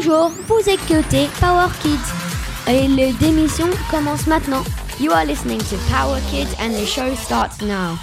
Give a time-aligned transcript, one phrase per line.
[0.00, 4.62] Bonjour, vous écoutez Power Kids et le démission commence maintenant.
[5.00, 7.98] You are listening to Power Kids and the show starts now.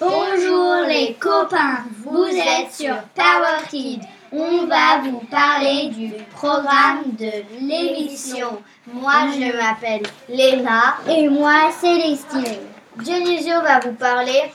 [0.00, 4.00] Bonjour les copains, vous êtes sur Power Kids.
[4.32, 7.30] On va vous parler du programme de
[7.60, 8.60] l'émission.
[8.92, 12.58] Moi je m'appelle Léna et moi Célestine.
[13.04, 14.50] Dionisio va vous parler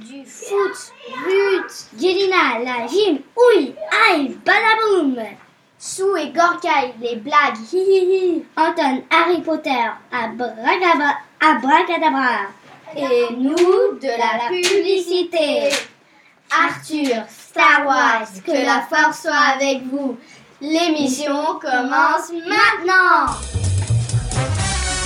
[0.00, 0.92] du foot,
[1.24, 3.74] but, Gélina, la gym, ouille,
[4.08, 5.16] aïe, badaboum.
[5.78, 8.44] Sou et Gorkai, les blagues, hi hi hi.
[8.56, 12.48] Anton, Harry Potter, abracadabra, abracadabra.
[12.96, 15.70] Et nous, de la publicité.
[16.50, 20.16] Arthur, Star Wars, que la force soit avec vous.
[20.60, 23.34] L'émission commence maintenant.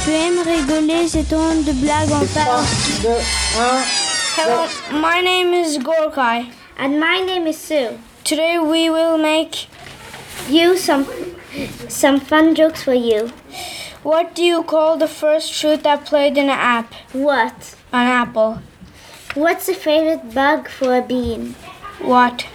[0.05, 3.03] Tu aimes rigoler, c'est ton de blague en 3, face.
[3.03, 4.10] 2, 1.
[4.37, 4.67] Hello,
[5.01, 6.53] my name is Gorkai.
[6.77, 7.99] And my name is Sue.
[8.25, 9.67] Today we will make
[10.49, 11.07] You some
[11.89, 13.29] some fun jokes for you.
[14.03, 16.95] what do you call the first fruit that played in an app?
[17.13, 17.75] What?
[17.93, 18.61] An apple.
[19.35, 21.55] What's the favorite bug for a bean?
[22.13, 22.47] What?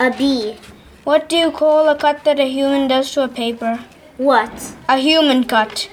[0.00, 0.56] A bee.
[1.04, 3.74] What do you call a cut that a human does to a paper?
[4.16, 4.72] What?
[4.88, 5.88] A human cut.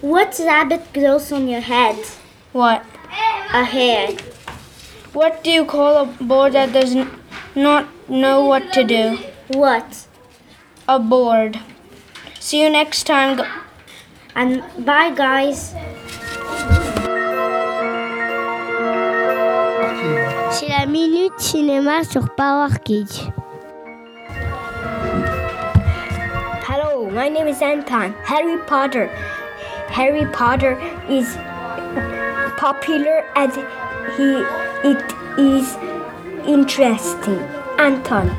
[0.00, 1.96] What rabbit grows on your head?
[2.52, 2.84] What?
[3.52, 4.10] A hair.
[5.12, 7.10] What do you call a board that does n-
[7.54, 9.18] not know what to do?
[9.48, 10.06] What?
[10.86, 11.58] A board.
[12.38, 13.40] See you next time.
[14.34, 15.74] And bye, guys.
[20.50, 23.28] C'est la minute cinéma sur Power Kids.
[26.66, 28.12] Hello, my name is Anton.
[28.24, 29.06] Harry Potter.
[29.88, 31.36] Harry Potter is
[32.58, 33.52] popular and
[34.16, 34.28] he
[34.90, 35.02] it
[35.38, 35.76] is
[36.46, 37.38] interesting.
[37.78, 38.30] Anton.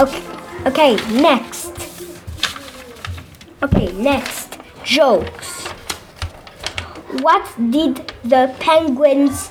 [0.00, 0.22] Okay,
[0.66, 1.72] okay, next.
[3.62, 4.58] Okay, next.
[4.84, 5.66] Jokes.
[7.20, 9.50] What did the penguins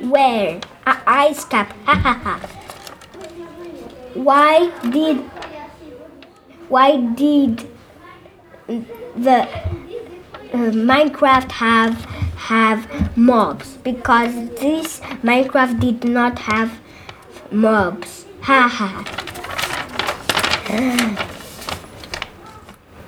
[0.00, 0.60] wear?
[0.86, 1.74] A ice cap.
[1.84, 2.36] Ha ha ha.
[4.14, 5.18] Why did
[6.68, 7.68] why did
[8.66, 9.38] the
[10.52, 13.76] uh, Minecraft have have mobs?
[13.82, 16.78] Because this Minecraft did not have
[17.50, 18.26] mobs.
[18.42, 19.04] Ha ha.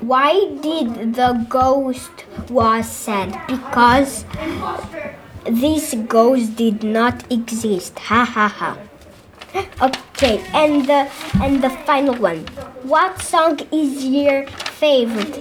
[0.00, 3.38] Why did the ghost was sad?
[3.47, 4.25] Because
[5.44, 7.99] this ghost did not exist.
[7.99, 8.78] Ha ha ha.
[9.81, 11.09] Okay, and the
[11.41, 12.47] and the final one.
[12.83, 15.34] What song is your favorite?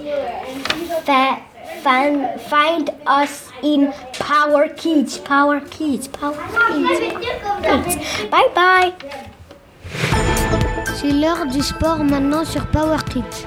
[1.04, 1.42] Fa-
[1.82, 5.18] find us in Power Kids.
[5.18, 6.08] Power Kids.
[6.08, 7.00] Power Kids.
[7.62, 8.30] Kids.
[8.30, 8.92] Bye bye.
[10.94, 13.46] C'est l'heure du sport maintenant sur Power Kids.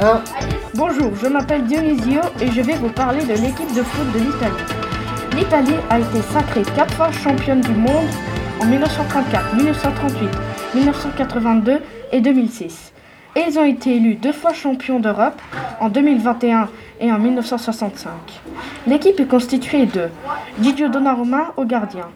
[0.00, 0.22] 1.
[0.74, 4.64] Bonjour, je m'appelle Dionisio et je vais vous parler de l'équipe de foot de l'Italie.
[5.36, 8.08] L'Italie a été sacrée quatre fois championne du monde
[8.60, 10.28] en 1934, 1938,
[10.74, 11.80] 1982
[12.12, 12.93] et 2006.
[13.36, 15.40] Et ils ont été élus deux fois champions d'Europe
[15.80, 16.68] en 2021
[17.00, 18.12] et en 1965.
[18.86, 20.08] L'équipe est constituée de
[20.58, 22.06] Didio Donnarumma au gardien,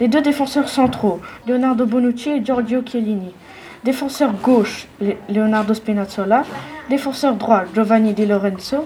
[0.00, 3.34] les deux défenseurs centraux, Leonardo Bonucci et Giorgio Chiellini,
[3.82, 6.44] défenseur gauche, Le- Leonardo Spinazzola,
[6.88, 8.84] défenseur droit, Giovanni Di Lorenzo,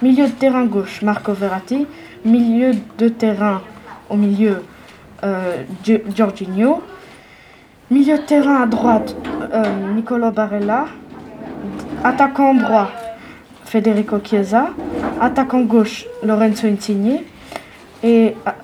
[0.00, 1.86] milieu de terrain gauche, Marco Verratti,
[2.24, 3.60] milieu de terrain
[4.08, 4.62] au milieu,
[5.22, 6.82] euh, Gi- Jorginho,
[7.90, 9.14] milieu de terrain à droite,
[9.52, 10.86] euh, Barella,
[12.04, 12.90] attaquant droit,
[13.64, 14.68] Federico Chiesa,
[15.20, 17.20] attaquant gauche, Lorenzo Insigne,
[18.02, 18.54] et a-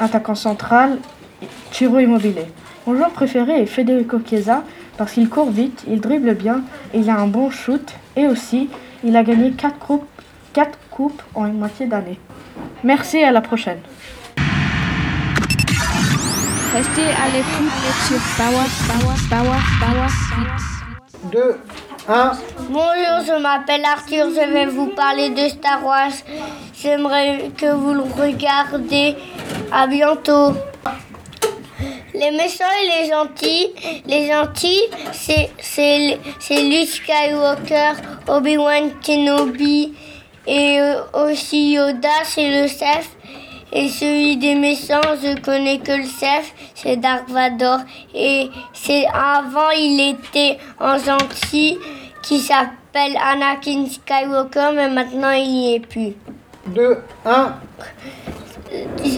[0.00, 0.98] attaquant central,
[1.70, 2.46] Ciro Immobile.
[2.86, 4.62] Mon joueur préféré est Federico Chiesa
[4.96, 8.68] parce qu'il court vite, il dribble bien, il a un bon shoot et aussi
[9.02, 10.06] il a gagné 4 coupes,
[10.52, 12.18] quatre coupes en une moitié d'année.
[12.82, 13.78] Merci et à la prochaine.
[16.74, 17.72] Restez à l'écoute
[18.06, 21.30] sur Power, Power, Power, Power Kids.
[21.32, 21.56] 2,
[22.06, 22.32] 1.
[22.68, 26.12] Bonjour, je m'appelle Arthur, je vais vous parler de Star Wars.
[26.78, 29.16] J'aimerais que vous le regardiez.
[29.72, 30.52] À bientôt.
[32.12, 34.02] Les méchants et les gentils.
[34.06, 37.94] Les gentils, c'est c'est c'est Luke Skywalker,
[38.28, 39.94] Obi-Wan Kenobi
[40.46, 43.08] et euh, aussi Yoda, c'est le chef.
[43.74, 47.80] Et celui des méchants, je connais que le chef, c'est Dark Vador.
[48.14, 51.76] Et c'est avant, il était un gentil
[52.22, 56.14] qui s'appelle Anakin Skywalker, mais maintenant il n'y est plus.
[56.68, 57.54] 2, 1.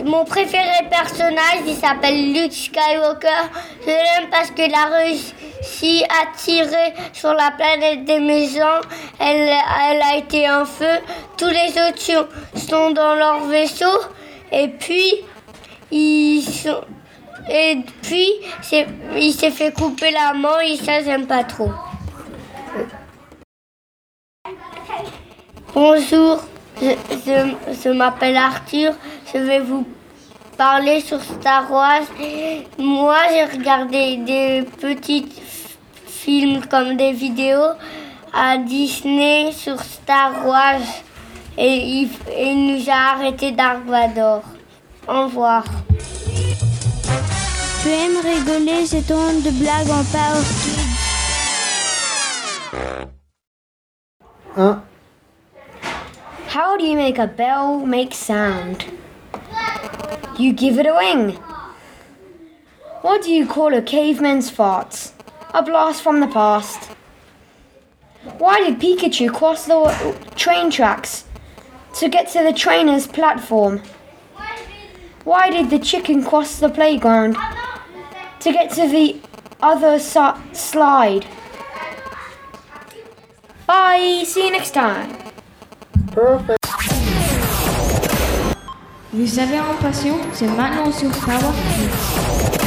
[0.07, 3.51] mon préféré personnage, il s'appelle Luke Skywalker.
[3.83, 8.81] Je l'aime parce qu'il a réussi à tirer sur la planète des maisons.
[9.21, 9.51] Elle,
[9.91, 10.99] elle a été en feu.
[11.37, 14.01] Tous les autres sont dans leur vaisseau.
[14.53, 15.25] Et puis,
[15.91, 16.43] il
[19.33, 21.71] s'est fait couper la main et ça, j'aime pas trop.
[25.75, 26.41] Bonjour,
[26.81, 26.91] je,
[27.83, 28.95] je- m'appelle Arthur.
[29.33, 29.87] Je vais vous
[30.57, 32.03] parler sur Star Wars.
[32.79, 35.27] Moi, j'ai regardé des petits
[36.07, 37.73] films comme des vidéos
[38.33, 40.81] à Disney sur Star Wars.
[41.59, 44.43] Et il, et il nous a arrêté Dark Vador.
[45.09, 45.65] Au revoir.
[47.83, 50.87] Tu aimes rigoler, c'est ton de blague en Power Kids.
[54.57, 54.83] 1,
[56.49, 58.87] How do you make a bell make sound?
[60.39, 61.39] You give it a wing.
[63.03, 65.13] What do you call a caveman's farts?
[65.55, 66.91] A blast from the past.
[68.39, 71.26] Why did Pikachu cross the train tracks
[71.99, 73.83] to get to the trainer's platform?
[75.25, 77.37] Why did the chicken cross the playground
[78.41, 79.17] to get to the
[79.63, 81.27] other si- slide?
[83.67, 85.17] Bye, see you next time.
[86.13, 86.59] perfect.
[89.13, 92.66] Vous avez en passion, c'est maintenant sur Power Kids.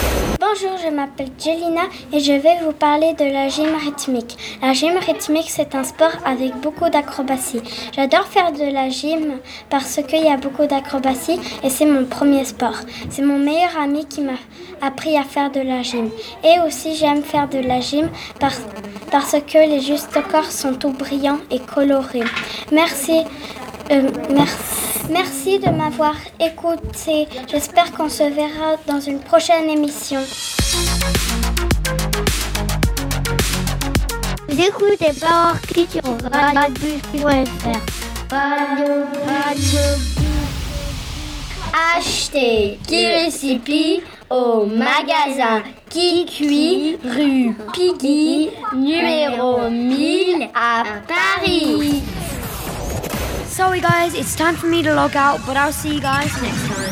[0.52, 1.82] Bonjour, je m'appelle Jelina
[2.12, 4.38] et je vais vous parler de la gym rythmique.
[4.62, 7.62] La gym rythmique, c'est un sport avec beaucoup d'acrobatie.
[7.96, 12.46] J'adore faire de la gym parce qu'il y a beaucoup d'acrobatie et c'est mon premier
[12.46, 12.78] sport.
[13.10, 14.40] C'est mon meilleur ami qui m'a
[14.82, 16.10] appris à faire de la gym.
[16.44, 18.10] Et aussi, j'aime faire de la gym
[18.40, 18.62] parce,
[19.46, 22.24] que les justes corps sont tout brillants et colorés.
[22.72, 23.22] Merci.
[23.92, 24.79] euh, merci.
[25.10, 27.28] Merci de m'avoir écouté.
[27.48, 30.20] J'espère qu'on se verra dans une prochaine émission.
[34.48, 37.80] Vous écoutez Power Kids sur radiobus.fr.
[38.32, 38.94] Radio,
[39.26, 39.80] radio.
[41.98, 51.29] Achetez Kirisipi au magasin Kikui, rue Piggy, numéro 1000 à Paris.
[53.60, 56.66] Sorry guys, it's time for me to log out, but I'll see you guys next
[56.68, 56.89] time.